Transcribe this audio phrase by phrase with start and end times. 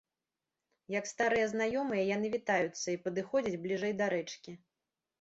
[0.99, 4.61] Як старыя знаёмыя яны вітаюцца і падыходзяць бліжэй да рэчкі.